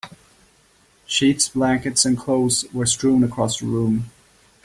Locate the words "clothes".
2.17-2.65